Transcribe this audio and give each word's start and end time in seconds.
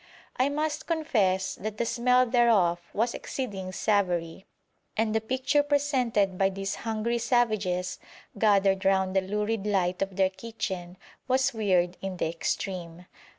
I 0.35 0.49
must 0.49 0.87
confess 0.87 1.53
that 1.53 1.77
the 1.77 1.85
smell 1.85 2.25
thereof 2.25 2.79
was 2.91 3.13
exceeding 3.13 3.71
savoury, 3.71 4.47
and 4.97 5.13
the 5.13 5.21
picture 5.21 5.61
presented 5.61 6.39
by 6.39 6.49
these 6.49 6.73
hungry 6.75 7.19
savages, 7.19 7.99
gathered 8.35 8.83
round 8.83 9.15
the 9.15 9.21
lurid 9.21 9.67
light 9.67 10.01
of 10.01 10.15
their 10.15 10.31
kitchen, 10.31 10.97
was 11.27 11.53
weird 11.53 11.97
in 12.01 12.17
the 12.17 12.27
extreme. 12.27 13.05